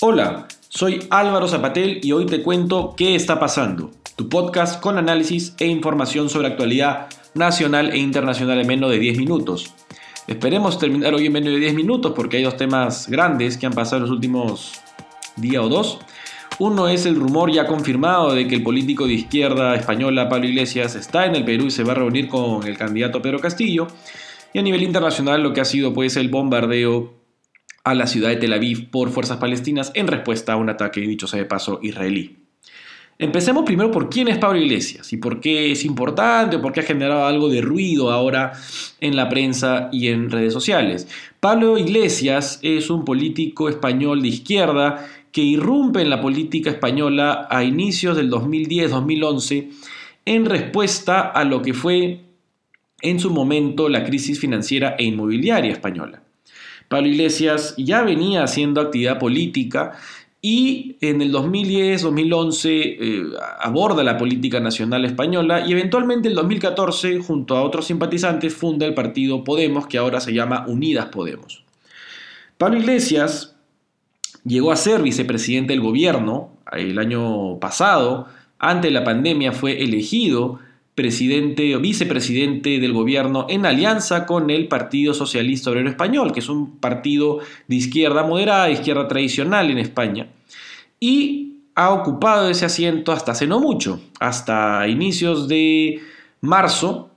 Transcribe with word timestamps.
Hola, 0.00 0.46
soy 0.68 1.00
Álvaro 1.10 1.48
Zapatel 1.48 1.98
y 2.04 2.12
hoy 2.12 2.24
te 2.24 2.40
cuento 2.44 2.94
qué 2.96 3.16
está 3.16 3.40
pasando. 3.40 3.90
Tu 4.14 4.28
podcast 4.28 4.80
con 4.80 4.96
análisis 4.96 5.56
e 5.58 5.66
información 5.66 6.30
sobre 6.30 6.46
actualidad 6.46 7.08
nacional 7.34 7.90
e 7.90 7.98
internacional 7.98 8.60
en 8.60 8.68
menos 8.68 8.92
de 8.92 9.00
10 9.00 9.18
minutos. 9.18 9.74
Esperemos 10.28 10.78
terminar 10.78 11.14
hoy 11.14 11.26
en 11.26 11.32
menos 11.32 11.52
de 11.52 11.58
10 11.58 11.74
minutos 11.74 12.12
porque 12.14 12.36
hay 12.36 12.44
dos 12.44 12.56
temas 12.56 13.08
grandes 13.08 13.56
que 13.56 13.66
han 13.66 13.72
pasado 13.72 13.96
en 13.96 14.02
los 14.02 14.12
últimos 14.12 14.74
día 15.34 15.62
o 15.62 15.68
dos. 15.68 15.98
Uno 16.60 16.86
es 16.86 17.04
el 17.04 17.16
rumor 17.16 17.50
ya 17.50 17.66
confirmado 17.66 18.32
de 18.34 18.46
que 18.46 18.54
el 18.54 18.62
político 18.62 19.04
de 19.04 19.14
izquierda 19.14 19.74
española 19.74 20.28
Pablo 20.28 20.46
Iglesias 20.46 20.94
está 20.94 21.26
en 21.26 21.34
el 21.34 21.44
Perú 21.44 21.66
y 21.66 21.70
se 21.72 21.82
va 21.82 21.90
a 21.90 21.96
reunir 21.96 22.28
con 22.28 22.64
el 22.64 22.78
candidato 22.78 23.20
Pedro 23.20 23.40
Castillo. 23.40 23.88
Y 24.52 24.60
a 24.60 24.62
nivel 24.62 24.84
internacional 24.84 25.42
lo 25.42 25.52
que 25.52 25.60
ha 25.60 25.64
sido 25.64 25.92
pues 25.92 26.16
el 26.16 26.28
bombardeo 26.28 27.17
a 27.88 27.94
la 27.94 28.06
ciudad 28.06 28.28
de 28.28 28.36
Tel 28.36 28.52
Aviv 28.52 28.90
por 28.90 29.10
fuerzas 29.10 29.38
palestinas 29.38 29.90
en 29.94 30.06
respuesta 30.06 30.52
a 30.52 30.56
un 30.56 30.68
ataque, 30.68 31.00
dicho 31.00 31.26
sea 31.26 31.38
de 31.38 31.46
paso, 31.46 31.80
israelí. 31.82 32.36
Empecemos 33.20 33.64
primero 33.64 33.90
por 33.90 34.08
quién 34.08 34.28
es 34.28 34.38
Pablo 34.38 34.60
Iglesias 34.60 35.12
y 35.12 35.16
por 35.16 35.40
qué 35.40 35.72
es 35.72 35.84
importante 35.84 36.56
o 36.56 36.62
por 36.62 36.72
qué 36.72 36.80
ha 36.80 36.84
generado 36.84 37.24
algo 37.24 37.48
de 37.48 37.60
ruido 37.60 38.12
ahora 38.12 38.52
en 39.00 39.16
la 39.16 39.28
prensa 39.28 39.88
y 39.90 40.06
en 40.08 40.30
redes 40.30 40.52
sociales. 40.52 41.08
Pablo 41.40 41.78
Iglesias 41.78 42.60
es 42.62 42.90
un 42.90 43.04
político 43.04 43.68
español 43.68 44.22
de 44.22 44.28
izquierda 44.28 45.04
que 45.32 45.40
irrumpe 45.40 46.00
en 46.00 46.10
la 46.10 46.20
política 46.20 46.70
española 46.70 47.48
a 47.50 47.64
inicios 47.64 48.16
del 48.16 48.30
2010-2011 48.30 49.68
en 50.24 50.44
respuesta 50.44 51.20
a 51.22 51.42
lo 51.42 51.60
que 51.62 51.74
fue 51.74 52.20
en 53.00 53.18
su 53.18 53.30
momento 53.30 53.88
la 53.88 54.04
crisis 54.04 54.38
financiera 54.38 54.94
e 54.96 55.04
inmobiliaria 55.04 55.72
española. 55.72 56.22
Pablo 56.88 57.08
Iglesias 57.08 57.74
ya 57.76 58.02
venía 58.02 58.42
haciendo 58.42 58.80
actividad 58.80 59.18
política 59.18 59.92
y 60.40 60.96
en 61.00 61.20
el 61.20 61.32
2010-2011 61.32 62.66
eh, 62.70 63.22
aborda 63.60 64.04
la 64.04 64.16
política 64.16 64.60
nacional 64.60 65.04
española 65.04 65.66
y 65.66 65.72
eventualmente 65.72 66.28
en 66.28 66.32
el 66.32 66.36
2014 66.36 67.18
junto 67.18 67.56
a 67.56 67.62
otros 67.62 67.86
simpatizantes 67.86 68.54
funda 68.54 68.86
el 68.86 68.94
partido 68.94 69.42
Podemos 69.42 69.86
que 69.86 69.98
ahora 69.98 70.20
se 70.20 70.32
llama 70.32 70.64
Unidas 70.68 71.06
Podemos. 71.06 71.64
Pablo 72.56 72.78
Iglesias 72.78 73.56
llegó 74.44 74.70
a 74.70 74.76
ser 74.76 75.02
vicepresidente 75.02 75.72
del 75.72 75.82
gobierno 75.82 76.50
el 76.72 76.98
año 76.98 77.58
pasado, 77.58 78.28
ante 78.58 78.90
la 78.90 79.04
pandemia 79.04 79.52
fue 79.52 79.82
elegido 79.82 80.60
presidente 80.98 81.76
o 81.76 81.80
vicepresidente 81.80 82.80
del 82.80 82.92
gobierno 82.92 83.46
en 83.48 83.66
alianza 83.66 84.26
con 84.26 84.50
el 84.50 84.66
Partido 84.66 85.14
Socialista 85.14 85.70
Obrero 85.70 85.88
Español, 85.88 86.32
que 86.32 86.40
es 86.40 86.48
un 86.48 86.80
partido 86.80 87.38
de 87.68 87.76
izquierda 87.76 88.24
moderada, 88.24 88.68
izquierda 88.68 89.06
tradicional 89.06 89.70
en 89.70 89.78
España, 89.78 90.26
y 90.98 91.60
ha 91.76 91.90
ocupado 91.90 92.50
ese 92.50 92.64
asiento 92.64 93.12
hasta 93.12 93.30
hace 93.30 93.46
no 93.46 93.60
mucho, 93.60 94.00
hasta 94.18 94.88
inicios 94.88 95.46
de 95.46 96.00
marzo, 96.40 97.10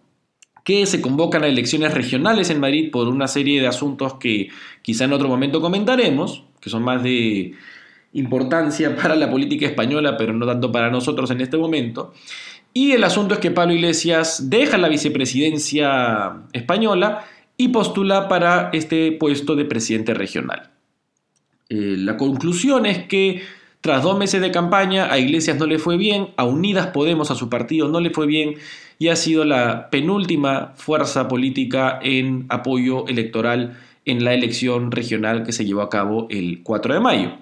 que 0.64 0.86
se 0.86 1.02
convocan 1.02 1.44
a 1.44 1.48
elecciones 1.48 1.96
regionales 1.96 2.52
en 2.52 2.60
Madrid 2.60 2.92
por 2.92 3.08
una 3.08 3.28
serie 3.28 3.62
de 3.62 3.68
asuntos 3.68 4.14
que 4.20 4.50
quizá 4.84 5.06
en 5.06 5.14
otro 5.14 5.28
momento 5.28 5.60
comentaremos, 5.60 6.44
que 6.60 6.70
son 6.70 6.84
más 6.84 7.02
de 7.02 7.56
importancia 8.14 8.96
para 9.02 9.16
la 9.16 9.32
política 9.32 9.66
española, 9.66 10.18
pero 10.18 10.34
no 10.34 10.46
tanto 10.46 10.72
para 10.72 10.92
nosotros 10.92 11.32
en 11.32 11.42
este 11.42 11.58
momento. 11.58 12.14
Y 12.74 12.92
el 12.94 13.04
asunto 13.04 13.34
es 13.34 13.40
que 13.40 13.52
Pablo 13.52 13.74
Iglesias 13.74 14.50
deja 14.50 14.78
la 14.78 14.88
vicepresidencia 14.88 16.44
española 16.54 17.26
y 17.58 17.68
postula 17.68 18.28
para 18.28 18.70
este 18.74 19.12
puesto 19.12 19.56
de 19.56 19.66
presidente 19.66 20.14
regional. 20.14 20.72
Eh, 21.70 21.96
la 21.98 22.18
conclusión 22.18 22.86
es 22.86 23.06
que 23.06 23.42
tras 23.82 24.04
dos 24.04 24.18
meses 24.18 24.42
de 24.42 24.52
campaña 24.52 25.12
a 25.12 25.18
Iglesias 25.18 25.58
no 25.58 25.66
le 25.66 25.80
fue 25.80 25.98
bien, 25.98 26.30
a 26.38 26.46
Unidas 26.46 26.88
Podemos, 26.88 27.32
a 27.32 27.36
su 27.36 27.50
partido 27.50 27.88
no 27.88 28.00
le 28.00 28.12
fue 28.12 28.28
bien 28.28 28.56
y 29.00 29.08
ha 29.08 29.16
sido 29.16 29.44
la 29.44 29.90
penúltima 29.90 30.74
fuerza 30.76 31.28
política 31.28 32.00
en 32.02 32.46
apoyo 32.50 33.08
electoral 33.08 33.78
en 34.06 34.24
la 34.24 34.34
elección 34.34 34.92
regional 34.92 35.44
que 35.44 35.52
se 35.52 35.66
llevó 35.66 35.82
a 35.82 35.90
cabo 35.90 36.28
el 36.30 36.62
4 36.64 36.94
de 36.94 37.00
mayo. 37.00 37.38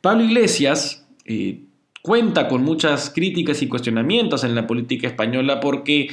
Pablo 0.00 0.24
Iglesias 0.24 1.06
eh, 1.24 1.62
cuenta 2.02 2.48
con 2.48 2.62
muchas 2.62 3.10
críticas 3.10 3.62
y 3.62 3.68
cuestionamientos 3.68 4.44
en 4.44 4.54
la 4.54 4.66
política 4.66 5.06
española 5.06 5.60
porque 5.60 6.08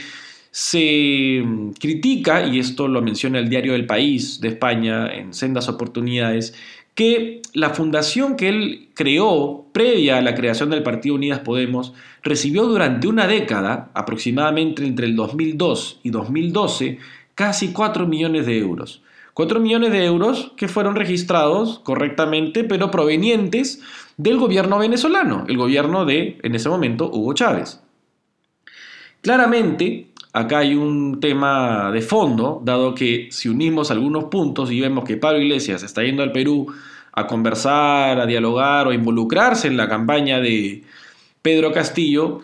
se 0.51 1.43
critica, 1.79 2.47
y 2.47 2.59
esto 2.59 2.87
lo 2.87 3.01
menciona 3.01 3.39
el 3.39 3.49
diario 3.49 3.73
del 3.73 3.85
País 3.85 4.39
de 4.39 4.47
España 4.47 5.13
en 5.13 5.33
sendas 5.33 5.67
oportunidades, 5.67 6.55
que 6.93 7.41
la 7.53 7.71
fundación 7.71 8.37
que 8.37 8.47
él 8.47 8.87
creó 8.93 9.65
previa 9.73 10.17
a 10.17 10.21
la 10.21 10.33
creación 10.33 10.69
del 10.69 10.81
Partido 10.81 11.15
Unidas 11.15 11.39
Podemos 11.39 11.93
recibió 12.23 12.65
durante 12.67 13.07
una 13.07 13.27
década, 13.27 13.91
aproximadamente 13.93 14.85
entre 14.85 15.07
el 15.07 15.17
2002 15.17 15.99
y 16.03 16.09
2012, 16.09 16.99
casi 17.35 17.73
4 17.73 18.07
millones 18.07 18.45
de 18.45 18.57
euros. 18.57 19.01
4 19.33 19.59
millones 19.59 19.91
de 19.91 20.05
euros 20.05 20.53
que 20.55 20.69
fueron 20.69 20.95
registrados 20.95 21.79
correctamente, 21.79 22.63
pero 22.63 22.89
provenientes 22.89 23.81
del 24.17 24.37
gobierno 24.37 24.77
venezolano, 24.79 25.45
el 25.47 25.57
gobierno 25.57 26.05
de, 26.05 26.37
en 26.41 26.55
ese 26.55 26.69
momento, 26.69 27.09
Hugo 27.11 27.33
Chávez. 27.33 27.81
Claramente, 29.21 30.07
acá 30.33 30.59
hay 30.59 30.75
un 30.75 31.19
tema 31.19 31.91
de 31.91 32.01
fondo, 32.01 32.61
dado 32.63 32.93
que 32.93 33.29
si 33.31 33.49
unimos 33.49 33.91
algunos 33.91 34.25
puntos 34.25 34.71
y 34.71 34.79
vemos 34.79 35.03
que 35.03 35.17
Pablo 35.17 35.41
Iglesias 35.41 35.83
está 35.83 36.03
yendo 36.03 36.23
al 36.23 36.31
Perú 36.31 36.67
a 37.11 37.27
conversar, 37.27 38.19
a 38.19 38.25
dialogar 38.25 38.87
o 38.87 38.91
a 38.91 38.95
involucrarse 38.95 39.67
en 39.67 39.77
la 39.77 39.89
campaña 39.89 40.39
de 40.39 40.83
Pedro 41.41 41.71
Castillo, 41.71 42.41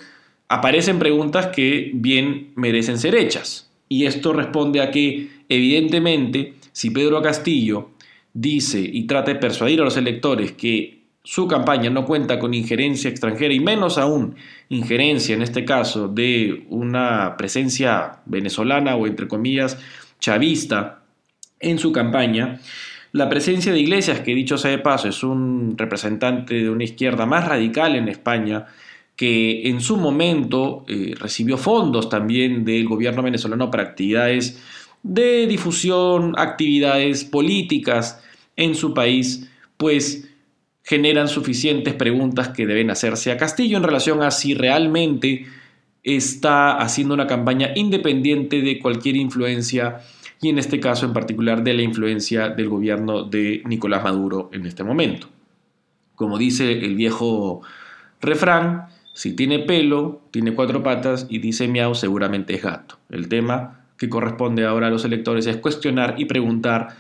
aparecen 0.48 1.00
preguntas 1.00 1.48
que 1.48 1.92
bien 1.94 2.52
merecen 2.56 2.98
ser 2.98 3.16
hechas. 3.16 3.70
Y 3.88 4.06
esto 4.06 4.32
responde 4.32 4.82
a 4.82 4.90
que, 4.90 5.30
evidentemente, 5.50 6.54
si 6.72 6.90
Pedro 6.90 7.22
Castillo 7.22 7.90
dice 8.34 8.80
y 8.80 9.04
trata 9.08 9.34
de 9.34 9.40
persuadir 9.40 9.82
a 9.82 9.84
los 9.84 9.98
electores 9.98 10.54
que 10.54 11.01
su 11.24 11.48
campaña 11.48 11.90
no 11.90 12.06
cuenta 12.06 12.40
con 12.40 12.54
injerencia 12.54 13.10
extranjera 13.10 13.54
y 13.54 13.60
menos 13.60 13.98
aún 13.98 14.36
injerencia, 14.70 15.36
en 15.36 15.44
este 15.44 15.66
caso, 15.66 16.08
de 16.08 16.66
una 16.70 17.36
presencia 17.38 18.22
venezolana 18.26 18.96
o 18.96 19.06
entre 19.06 19.28
comillas 19.28 19.78
chavista 20.20 21.04
en 21.60 21.78
su 21.78 21.92
campaña, 21.92 22.60
la 23.12 23.28
presencia 23.28 23.74
de 23.74 23.80
Iglesias, 23.80 24.22
que 24.22 24.34
dicho 24.34 24.58
sea 24.58 24.72
de 24.72 24.80
paso 24.80 25.10
es 25.10 25.22
un 25.22 25.78
representante 25.78 26.56
de 26.56 26.70
una 26.70 26.86
izquierda 26.86 27.26
más 27.26 27.48
radical 27.48 27.96
en 27.96 28.08
España, 28.08 28.68
que 29.16 29.68
en 29.68 29.82
su 29.82 29.98
momento 29.98 30.86
eh, 30.88 31.14
recibió 31.20 31.58
fondos 31.58 32.10
también 32.10 32.64
del 32.64 32.88
gobierno 32.88 33.22
venezolano 33.22 33.70
para 33.70 33.84
actividades 33.84 34.64
de 35.04 35.46
difusión, 35.46 36.34
actividades 36.38 37.26
políticas 37.26 38.24
en 38.56 38.76
su 38.76 38.94
país, 38.94 39.50
pues 39.78 40.31
generan 40.84 41.28
suficientes 41.28 41.94
preguntas 41.94 42.50
que 42.50 42.66
deben 42.66 42.90
hacerse 42.90 43.32
a 43.32 43.38
Castillo 43.38 43.78
en 43.78 43.84
relación 43.84 44.24
a 44.24 44.32
si 44.32 44.54
realmente 44.54 45.46
está 46.04 46.78
haciendo 46.78 47.14
una 47.14 47.28
campaña 47.28 47.72
independiente 47.76 48.62
de 48.62 48.80
cualquier 48.80 49.16
influencia 49.16 50.02
y 50.42 50.50
en 50.50 50.58
este 50.58 50.80
caso 50.80 51.06
en 51.06 51.14
particular 51.14 51.64
de 51.64 51.74
la 51.74 51.84
influencia 51.84 52.50
del 52.50 52.70
gobierno 52.70 53.24
de 53.24 53.62
Nicolás 53.66 54.04
Maduro 54.04 54.50
en 54.54 54.66
este 54.66 54.84
momento. 54.84 55.28
Como 56.16 56.38
dice 56.38 56.72
el 56.72 56.96
viejo 56.96 57.62
refrán, 58.20 58.88
si 59.14 59.36
tiene 59.36 59.60
pelo, 59.60 60.22
tiene 60.32 60.56
cuatro 60.56 60.82
patas 60.82 61.28
y 61.30 61.40
dice 61.40 61.68
miau, 61.68 61.94
seguramente 61.94 62.56
es 62.56 62.64
gato. 62.64 62.98
El 63.10 63.28
tema 63.28 63.82
que 63.98 64.10
corresponde 64.10 64.66
ahora 64.66 64.88
a 64.88 64.90
los 64.90 65.06
electores 65.06 65.46
es 65.46 65.58
cuestionar 65.58 66.16
y 66.18 66.26
preguntar 66.26 66.96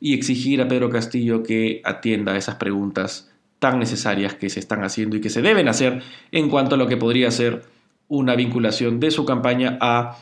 y 0.00 0.14
exigir 0.14 0.60
a 0.60 0.68
Pedro 0.68 0.90
Castillo 0.90 1.42
que 1.42 1.80
atienda 1.84 2.32
a 2.32 2.36
esas 2.36 2.56
preguntas 2.56 3.30
tan 3.58 3.78
necesarias 3.78 4.34
que 4.34 4.50
se 4.50 4.60
están 4.60 4.84
haciendo 4.84 5.16
y 5.16 5.20
que 5.20 5.30
se 5.30 5.42
deben 5.42 5.68
hacer 5.68 6.02
en 6.32 6.48
cuanto 6.48 6.74
a 6.74 6.78
lo 6.78 6.86
que 6.86 6.96
podría 6.96 7.30
ser 7.30 7.62
una 8.08 8.36
vinculación 8.36 9.00
de 9.00 9.10
su 9.10 9.24
campaña 9.24 9.78
a 9.80 10.18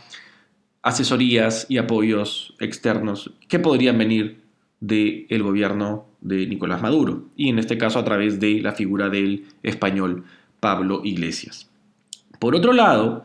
asesorías 0.82 1.66
y 1.68 1.78
apoyos 1.78 2.54
externos 2.60 3.32
que 3.48 3.58
podrían 3.58 3.98
venir 3.98 4.42
del 4.80 5.42
gobierno 5.42 6.06
de 6.20 6.46
Nicolás 6.46 6.82
Maduro 6.82 7.24
y 7.36 7.48
en 7.48 7.58
este 7.58 7.78
caso 7.78 7.98
a 7.98 8.04
través 8.04 8.38
de 8.38 8.60
la 8.60 8.72
figura 8.72 9.08
del 9.08 9.46
español 9.62 10.24
Pablo 10.60 11.00
Iglesias. 11.04 11.70
Por 12.38 12.54
otro 12.54 12.72
lado, 12.72 13.24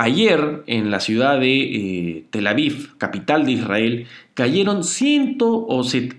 Ayer 0.00 0.62
en 0.68 0.92
la 0.92 1.00
ciudad 1.00 1.40
de 1.40 1.60
eh, 1.60 2.24
Tel 2.30 2.46
Aviv, 2.46 2.96
capital 2.98 3.44
de 3.44 3.50
Israel, 3.50 4.06
cayeron 4.34 4.84
ciento 4.84 5.66
o 5.66 5.82
se, 5.82 6.10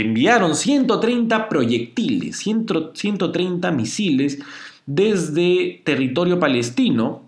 enviaron 0.00 0.54
130 0.54 1.48
proyectiles, 1.48 2.36
130 2.36 3.72
misiles 3.72 4.38
desde 4.86 5.82
territorio 5.82 6.38
palestino 6.38 7.24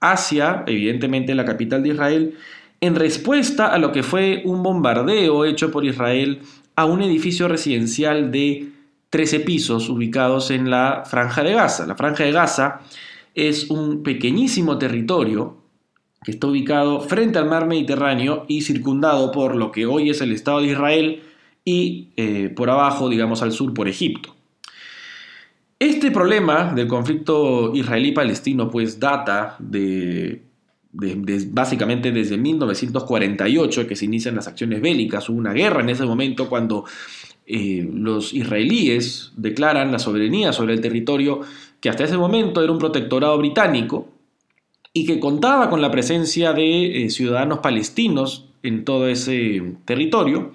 hacia, 0.00 0.62
evidentemente, 0.68 1.34
la 1.34 1.44
capital 1.44 1.82
de 1.82 1.88
Israel, 1.88 2.34
en 2.80 2.94
respuesta 2.94 3.66
a 3.66 3.78
lo 3.78 3.90
que 3.90 4.04
fue 4.04 4.42
un 4.44 4.62
bombardeo 4.62 5.44
hecho 5.46 5.72
por 5.72 5.84
Israel 5.84 6.42
a 6.76 6.84
un 6.84 7.02
edificio 7.02 7.48
residencial 7.48 8.30
de 8.30 8.68
13 9.10 9.40
pisos 9.40 9.88
ubicados 9.88 10.52
en 10.52 10.70
la 10.70 11.02
Franja 11.04 11.42
de 11.42 11.54
Gaza. 11.54 11.86
La 11.86 11.96
Franja 11.96 12.22
de 12.22 12.30
Gaza 12.30 12.82
es 13.34 13.70
un 13.70 14.02
pequeñísimo 14.02 14.78
territorio 14.78 15.58
que 16.24 16.30
está 16.30 16.46
ubicado 16.46 17.00
frente 17.00 17.38
al 17.38 17.48
mar 17.48 17.66
Mediterráneo 17.66 18.46
y 18.48 18.62
circundado 18.62 19.30
por 19.30 19.56
lo 19.56 19.70
que 19.70 19.86
hoy 19.86 20.10
es 20.10 20.20
el 20.20 20.32
Estado 20.32 20.60
de 20.60 20.68
Israel 20.68 21.22
y 21.64 22.08
eh, 22.16 22.50
por 22.54 22.70
abajo, 22.70 23.08
digamos 23.08 23.42
al 23.42 23.52
sur, 23.52 23.74
por 23.74 23.88
Egipto. 23.88 24.34
Este 25.78 26.10
problema 26.10 26.72
del 26.72 26.86
conflicto 26.86 27.74
israelí-palestino 27.74 28.70
pues 28.70 28.98
data 28.98 29.56
de, 29.58 30.42
básicamente 31.50 32.12
desde 32.12 32.38
1948 32.38 33.86
que 33.86 33.96
se 33.96 34.04
inician 34.04 34.36
las 34.36 34.46
acciones 34.46 34.80
bélicas. 34.80 35.28
Hubo 35.28 35.38
una 35.38 35.52
guerra 35.52 35.82
en 35.82 35.90
ese 35.90 36.04
momento 36.04 36.48
cuando 36.48 36.84
eh, 37.46 37.86
los 37.92 38.32
israelíes 38.32 39.32
declaran 39.36 39.92
la 39.92 39.98
soberanía 39.98 40.52
sobre 40.52 40.72
el 40.72 40.80
territorio 40.80 41.40
que 41.84 41.90
hasta 41.90 42.04
ese 42.04 42.16
momento 42.16 42.62
era 42.62 42.72
un 42.72 42.78
protectorado 42.78 43.36
británico 43.36 44.08
y 44.94 45.04
que 45.04 45.20
contaba 45.20 45.68
con 45.68 45.82
la 45.82 45.90
presencia 45.90 46.54
de 46.54 47.04
eh, 47.04 47.10
ciudadanos 47.10 47.58
palestinos 47.58 48.48
en 48.62 48.86
todo 48.86 49.06
ese 49.06 49.60
territorio. 49.84 50.54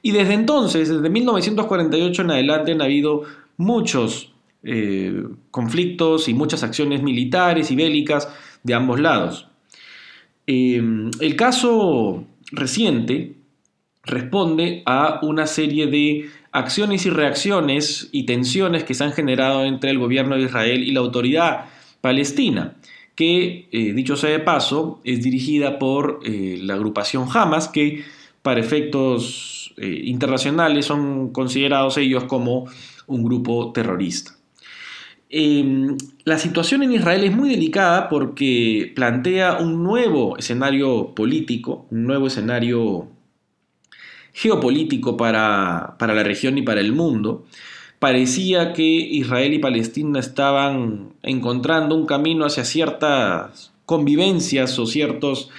Y 0.00 0.12
desde 0.12 0.34
entonces, 0.34 0.88
desde 0.88 1.10
1948 1.10 2.22
en 2.22 2.30
adelante, 2.30 2.70
han 2.70 2.82
habido 2.82 3.24
muchos 3.56 4.32
eh, 4.62 5.24
conflictos 5.50 6.28
y 6.28 6.34
muchas 6.34 6.62
acciones 6.62 7.02
militares 7.02 7.72
y 7.72 7.74
bélicas 7.74 8.28
de 8.62 8.74
ambos 8.74 9.00
lados. 9.00 9.48
el 10.46 11.34
caso 11.36 12.26
reciente 12.52 13.34
responde 14.04 14.84
a 14.86 15.18
una 15.22 15.48
serie 15.48 15.88
de 15.88 16.30
acciones 16.52 17.06
y 17.06 17.10
reacciones 17.10 18.08
y 18.12 18.24
tensiones 18.24 18.84
que 18.84 18.94
se 18.94 19.04
han 19.04 19.12
generado 19.12 19.64
entre 19.64 19.90
el 19.90 19.98
gobierno 19.98 20.36
de 20.36 20.42
Israel 20.42 20.82
y 20.82 20.92
la 20.92 21.00
autoridad 21.00 21.66
palestina, 22.00 22.76
que, 23.14 23.68
eh, 23.70 23.92
dicho 23.92 24.16
sea 24.16 24.30
de 24.30 24.40
paso, 24.40 25.00
es 25.04 25.22
dirigida 25.22 25.78
por 25.78 26.20
eh, 26.24 26.58
la 26.62 26.74
agrupación 26.74 27.28
Hamas, 27.32 27.68
que 27.68 28.04
para 28.42 28.60
efectos 28.60 29.74
eh, 29.76 30.02
internacionales 30.04 30.86
son 30.86 31.30
considerados 31.32 31.98
ellos 31.98 32.24
como 32.24 32.66
un 33.06 33.22
grupo 33.22 33.72
terrorista. 33.72 34.32
Em, 35.28 35.96
la 36.24 36.38
situación 36.38 36.82
en 36.82 36.92
Israel 36.92 37.22
es 37.22 37.36
muy 37.36 37.50
delicada 37.50 38.08
porque 38.08 38.92
plantea 38.96 39.58
un 39.58 39.84
nuevo 39.84 40.36
escenario 40.36 41.14
político, 41.14 41.86
un 41.90 42.04
nuevo 42.04 42.26
escenario 42.26 43.08
geopolítico 44.32 45.16
para, 45.16 45.96
la 45.98 46.22
región 46.22 46.58
y 46.58 46.62
para 46.62 46.80
el 46.80 46.92
mundo, 46.92 47.44
parecía 47.98 48.72
que 48.72 48.82
Israel 48.82 49.54
y 49.54 49.58
Palestina 49.58 50.20
estaban 50.20 51.10
encontrando 51.22 51.94
un 51.94 52.06
camino 52.06 52.44
hacia 52.44 52.64
ciertas 52.64 53.72
convivencias 53.84 54.78
o 54.78 54.86
ciertos 54.86 55.50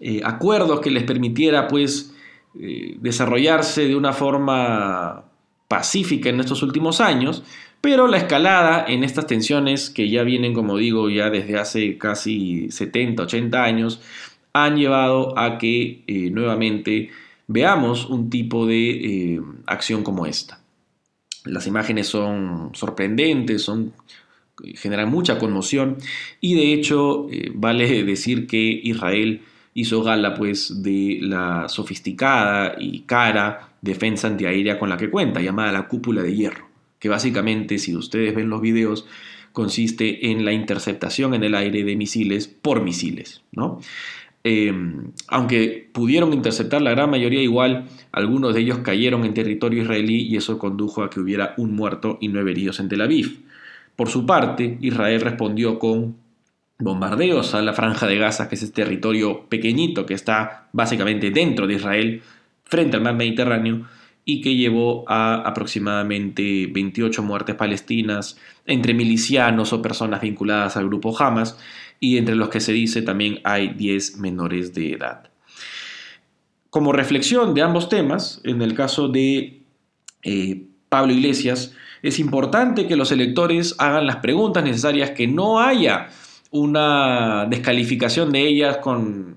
eh, 0.00 0.20
acuerdos 0.24 0.80
que 0.80 0.90
les 0.90 1.04
permitiera 1.04 1.68
pues 1.68 2.14
eh, 2.58 2.96
desarrollarse 3.00 3.86
de 3.86 3.96
una 3.96 4.12
forma 4.12 5.24
pacífica 5.68 6.28
en 6.30 6.40
estos 6.40 6.62
últimos 6.62 7.00
años, 7.00 7.42
pero 7.80 8.06
la 8.06 8.16
escalada 8.16 8.86
en 8.88 9.04
estas 9.04 9.26
tensiones 9.26 9.90
que 9.90 10.08
ya 10.08 10.22
vienen, 10.22 10.54
como 10.54 10.78
digo, 10.78 11.10
ya 11.10 11.30
desde 11.30 11.58
hace 11.58 11.98
casi 11.98 12.70
70, 12.70 13.24
80 13.24 13.62
años, 13.62 14.00
han 14.52 14.76
llevado 14.76 15.38
a 15.38 15.58
que 15.58 16.02
eh, 16.06 16.30
nuevamente 16.30 17.10
veamos 17.46 18.06
un 18.06 18.30
tipo 18.30 18.66
de 18.66 18.90
eh, 18.90 19.40
acción 19.66 20.02
como 20.02 20.26
esta. 20.26 20.60
Las 21.44 21.66
imágenes 21.66 22.06
son 22.06 22.70
sorprendentes, 22.74 23.62
son, 23.62 23.92
generan 24.76 25.10
mucha 25.10 25.38
conmoción 25.38 25.98
y 26.40 26.54
de 26.54 26.72
hecho 26.72 27.26
eh, 27.30 27.50
vale 27.54 28.04
decir 28.04 28.46
que 28.46 28.58
Israel 28.58 29.42
hizo 29.74 30.02
gala 30.02 30.34
pues 30.34 30.82
de 30.82 31.18
la 31.20 31.68
sofisticada 31.68 32.76
y 32.78 33.00
cara 33.00 33.74
defensa 33.82 34.28
antiaérea 34.28 34.78
con 34.78 34.88
la 34.88 34.96
que 34.96 35.10
cuenta, 35.10 35.40
llamada 35.40 35.72
la 35.72 35.88
cúpula 35.88 36.22
de 36.22 36.34
hierro, 36.34 36.68
que 36.98 37.08
básicamente 37.08 37.78
si 37.78 37.94
ustedes 37.94 38.34
ven 38.34 38.48
los 38.48 38.62
videos 38.62 39.06
consiste 39.52 40.30
en 40.30 40.44
la 40.44 40.52
interceptación 40.52 41.34
en 41.34 41.44
el 41.44 41.54
aire 41.54 41.84
de 41.84 41.94
misiles 41.94 42.48
por 42.48 42.82
misiles, 42.82 43.42
¿no? 43.52 43.80
Em, 44.46 45.12
aunque 45.28 45.88
pudieron 45.92 46.34
interceptar 46.34 46.82
la 46.82 46.90
gran 46.90 47.08
mayoría 47.08 47.40
igual, 47.40 47.88
algunos 48.12 48.54
de 48.54 48.60
ellos 48.60 48.78
cayeron 48.80 49.24
en 49.24 49.32
territorio 49.32 49.82
israelí 49.82 50.22
y 50.28 50.36
eso 50.36 50.58
condujo 50.58 51.02
a 51.02 51.08
que 51.08 51.18
hubiera 51.18 51.54
un 51.56 51.74
muerto 51.74 52.18
y 52.20 52.28
nueve 52.28 52.50
heridos 52.50 52.78
en 52.78 52.90
Tel 52.90 53.00
Aviv. 53.00 53.42
Por 53.96 54.10
su 54.10 54.26
parte, 54.26 54.76
Israel 54.82 55.22
respondió 55.22 55.78
con 55.78 56.16
bombardeos 56.78 57.54
a 57.54 57.62
la 57.62 57.72
franja 57.72 58.06
de 58.06 58.18
Gaza, 58.18 58.48
que 58.48 58.56
es 58.56 58.62
este 58.62 58.82
territorio 58.82 59.46
pequeñito 59.48 60.04
que 60.04 60.12
está 60.14 60.68
básicamente 60.72 61.30
dentro 61.30 61.66
de 61.66 61.74
Israel, 61.74 62.22
frente 62.64 62.98
al 62.98 63.02
mar 63.02 63.14
Mediterráneo, 63.14 63.86
y 64.26 64.40
que 64.40 64.56
llevó 64.56 65.04
a 65.08 65.36
aproximadamente 65.36 66.66
28 66.70 67.22
muertes 67.22 67.54
palestinas 67.54 68.38
entre 68.66 68.94
milicianos 68.94 69.72
o 69.72 69.82
personas 69.82 70.20
vinculadas 70.20 70.76
al 70.76 70.86
grupo 70.86 71.16
Hamas, 71.16 71.58
y 72.04 72.18
entre 72.18 72.34
los 72.34 72.50
que 72.50 72.60
se 72.60 72.72
dice 72.72 73.00
también 73.00 73.40
hay 73.44 73.68
10 73.68 74.18
menores 74.18 74.74
de 74.74 74.92
edad. 74.92 75.30
Como 76.68 76.92
reflexión 76.92 77.54
de 77.54 77.62
ambos 77.62 77.88
temas, 77.88 78.42
en 78.44 78.60
el 78.60 78.74
caso 78.74 79.08
de 79.08 79.62
eh, 80.22 80.66
Pablo 80.90 81.14
Iglesias, 81.14 81.72
es 82.02 82.18
importante 82.18 82.86
que 82.86 82.96
los 82.96 83.10
electores 83.10 83.74
hagan 83.78 84.06
las 84.06 84.16
preguntas 84.16 84.62
necesarias, 84.62 85.12
que 85.12 85.26
no 85.26 85.60
haya 85.60 86.10
una 86.50 87.46
descalificación 87.46 88.30
de 88.32 88.46
ellas 88.46 88.76
con 88.78 89.36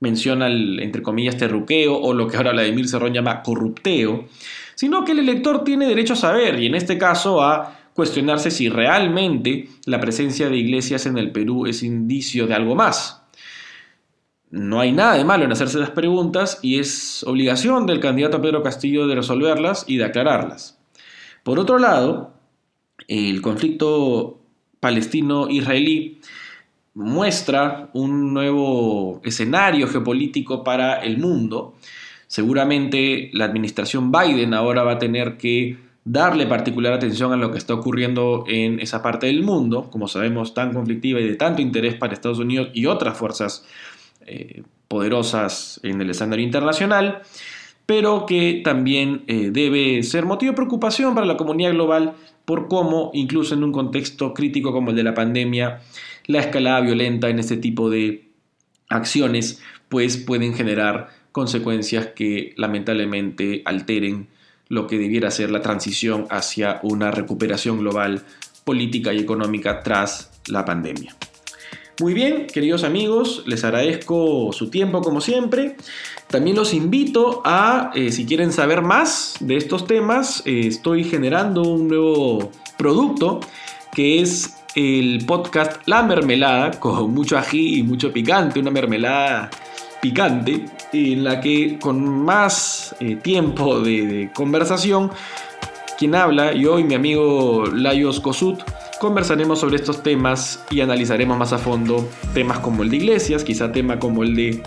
mención 0.00 0.42
al, 0.42 0.80
entre 0.80 1.00
comillas, 1.00 1.36
terruqueo 1.36 1.96
o 1.96 2.12
lo 2.12 2.26
que 2.26 2.36
ahora 2.36 2.50
Vladimir 2.50 2.88
Cerrón 2.88 3.14
llama 3.14 3.40
corrupteo, 3.42 4.26
sino 4.74 5.04
que 5.04 5.12
el 5.12 5.20
elector 5.20 5.62
tiene 5.62 5.86
derecho 5.86 6.14
a 6.14 6.16
saber, 6.16 6.60
y 6.60 6.66
en 6.66 6.74
este 6.74 6.98
caso 6.98 7.40
a 7.40 7.83
cuestionarse 7.94 8.50
si 8.50 8.68
realmente 8.68 9.68
la 9.86 10.00
presencia 10.00 10.48
de 10.48 10.56
iglesias 10.56 11.06
en 11.06 11.16
el 11.16 11.30
Perú 11.32 11.66
es 11.66 11.82
indicio 11.82 12.46
de 12.46 12.54
algo 12.54 12.74
más. 12.74 13.22
No 14.50 14.80
hay 14.80 14.92
nada 14.92 15.14
de 15.14 15.24
malo 15.24 15.44
en 15.44 15.52
hacerse 15.52 15.78
las 15.78 15.90
preguntas 15.90 16.58
y 16.62 16.78
es 16.78 17.24
obligación 17.24 17.86
del 17.86 18.00
candidato 18.00 18.40
Pedro 18.42 18.62
Castillo 18.62 19.06
de 19.06 19.16
resolverlas 19.16 19.84
y 19.88 19.96
de 19.96 20.04
aclararlas. 20.04 20.78
Por 21.42 21.58
otro 21.58 21.78
lado, 21.78 22.34
el 23.08 23.42
conflicto 23.42 24.40
palestino-israelí 24.80 26.20
muestra 26.94 27.90
un 27.92 28.32
nuevo 28.32 29.20
escenario 29.24 29.88
geopolítico 29.88 30.62
para 30.62 30.96
el 30.96 31.18
mundo. 31.18 31.74
Seguramente 32.26 33.30
la 33.32 33.44
administración 33.46 34.12
Biden 34.12 34.54
ahora 34.54 34.84
va 34.84 34.92
a 34.92 34.98
tener 34.98 35.36
que 35.36 35.83
darle 36.04 36.46
particular 36.46 36.92
atención 36.92 37.32
a 37.32 37.36
lo 37.36 37.50
que 37.50 37.58
está 37.58 37.74
ocurriendo 37.74 38.44
en 38.46 38.78
esa 38.78 39.02
parte 39.02 39.26
del 39.26 39.42
mundo, 39.42 39.88
como 39.90 40.06
sabemos, 40.06 40.52
tan 40.52 40.72
conflictiva 40.72 41.20
y 41.20 41.26
de 41.26 41.36
tanto 41.36 41.62
interés 41.62 41.94
para 41.94 42.12
Estados 42.12 42.38
Unidos 42.38 42.68
y 42.74 42.86
otras 42.86 43.16
fuerzas 43.16 43.64
eh, 44.26 44.62
poderosas 44.88 45.80
en 45.82 46.00
el 46.00 46.10
escenario 46.10 46.44
internacional, 46.44 47.22
pero 47.86 48.26
que 48.26 48.60
también 48.64 49.24
eh, 49.26 49.50
debe 49.50 50.02
ser 50.02 50.26
motivo 50.26 50.52
de 50.52 50.56
preocupación 50.56 51.14
para 51.14 51.26
la 51.26 51.36
comunidad 51.36 51.72
global 51.72 52.14
por 52.44 52.68
cómo, 52.68 53.10
incluso 53.14 53.54
en 53.54 53.64
un 53.64 53.72
contexto 53.72 54.34
crítico 54.34 54.72
como 54.72 54.90
el 54.90 54.96
de 54.96 55.04
la 55.04 55.14
pandemia, 55.14 55.80
la 56.26 56.40
escalada 56.40 56.80
violenta 56.82 57.30
en 57.30 57.38
este 57.38 57.56
tipo 57.56 57.88
de 57.88 58.28
acciones 58.88 59.62
pues 59.88 60.18
pueden 60.18 60.54
generar 60.54 61.08
consecuencias 61.32 62.08
que 62.08 62.52
lamentablemente 62.56 63.62
alteren 63.64 64.28
lo 64.68 64.86
que 64.86 64.98
debiera 64.98 65.30
ser 65.30 65.50
la 65.50 65.60
transición 65.60 66.26
hacia 66.30 66.80
una 66.82 67.10
recuperación 67.10 67.78
global 67.78 68.22
política 68.64 69.12
y 69.12 69.18
económica 69.18 69.82
tras 69.82 70.30
la 70.48 70.64
pandemia. 70.64 71.14
Muy 72.00 72.12
bien, 72.12 72.48
queridos 72.48 72.82
amigos, 72.82 73.44
les 73.46 73.62
agradezco 73.62 74.52
su 74.52 74.68
tiempo 74.68 75.00
como 75.00 75.20
siempre. 75.20 75.76
También 76.26 76.56
los 76.56 76.74
invito 76.74 77.40
a, 77.44 77.92
eh, 77.94 78.10
si 78.10 78.26
quieren 78.26 78.52
saber 78.52 78.82
más 78.82 79.36
de 79.38 79.56
estos 79.56 79.86
temas, 79.86 80.42
eh, 80.44 80.62
estoy 80.66 81.04
generando 81.04 81.62
un 81.62 81.86
nuevo 81.86 82.50
producto 82.76 83.38
que 83.94 84.20
es 84.20 84.56
el 84.74 85.24
podcast 85.24 85.82
La 85.86 86.02
Mermelada, 86.02 86.72
con 86.80 87.12
mucho 87.14 87.38
ají 87.38 87.78
y 87.78 87.82
mucho 87.84 88.12
picante, 88.12 88.58
una 88.58 88.72
mermelada 88.72 89.48
picante, 90.02 90.64
en 90.94 91.24
la 91.24 91.40
que 91.40 91.78
con 91.80 92.08
más 92.08 92.94
eh, 93.00 93.16
tiempo 93.16 93.80
de, 93.80 94.30
conversación, 94.34 95.10
quien 95.98 96.14
habla, 96.14 96.52
yo 96.52 96.78
y 96.78 96.84
mi 96.84 96.94
amigo 96.94 97.64
Laios 97.66 98.20
Kosut, 98.20 98.60
conversaremos 99.00 99.60
sobre 99.60 99.76
estos 99.76 100.02
temas 100.02 100.64
y 100.70 100.80
analizaremos 100.80 101.36
más 101.36 101.52
a 101.52 101.58
fondo 101.58 102.08
temas 102.32 102.60
como 102.60 102.82
el 102.82 102.90
de 102.90 102.96
Iglesias, 102.96 103.44
quizá 103.44 103.72
tema 103.72 103.98
como 103.98 104.22
el 104.22 104.34
de 104.34 104.62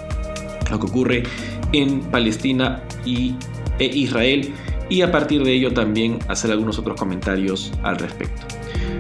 lo 0.70 0.80
que 0.80 0.86
ocurre 0.86 1.24
en 1.72 2.02
Palestina 2.02 2.84
y, 3.06 3.36
e 3.80 3.86
Israel 3.86 4.54
y 4.90 5.02
a 5.02 5.12
partir 5.12 5.44
de 5.44 5.54
ello 5.54 5.74
también 5.74 6.20
hacer 6.28 6.52
algunos 6.52 6.78
otros 6.80 6.98
comentarios 6.98 7.72
al 7.84 7.98
respecto. 7.98 8.46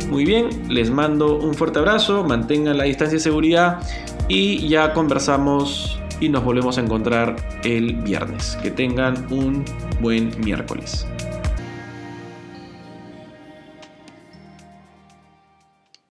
Muy 0.10 0.26
bien, 0.26 0.48
les 0.70 0.90
mando 0.90 1.38
un 1.38 1.54
fuerte 1.54 1.80
abrazo, 1.80 2.24
mantengan 2.24 2.78
la 2.78 2.86
distancia 2.86 3.18
de 3.18 3.24
seguridad 3.24 3.80
y 4.30 4.68
ya 4.68 4.94
conversamos 4.94 6.00
y 6.20 6.30
nos 6.30 6.44
volvemos 6.44 6.78
a 6.78 6.82
encontrar 6.82 7.36
el 7.64 7.96
viernes. 7.96 8.58
Que 8.62 8.72
tengan 8.72 9.26
un 9.32 9.64
buen 10.02 10.32
miércoles. 10.40 11.08